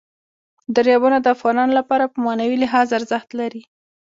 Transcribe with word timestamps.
دریابونه 0.75 1.17
د 1.21 1.27
افغانانو 1.35 1.73
لپاره 1.79 2.03
په 2.13 2.17
معنوي 2.25 2.57
لحاظ 2.63 2.87
ارزښت 2.99 3.29
لري. 3.39 3.61